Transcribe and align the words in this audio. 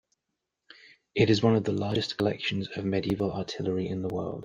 It 1.13 1.29
is 1.29 1.43
one 1.43 1.55
of 1.55 1.63
the 1.63 1.71
largest 1.73 2.17
collections 2.17 2.67
of 2.75 2.85
medieval 2.85 3.31
artillery 3.33 3.87
in 3.87 4.01
the 4.01 4.07
world. 4.11 4.39